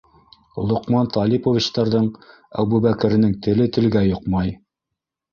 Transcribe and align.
Лоҡман 0.69 1.09
Талиповичтарҙың 1.17 2.07
Әбүбәкеренең 2.63 3.35
теле 3.49 3.67
телгә 3.77 4.03
йоҡмай. 4.07 4.51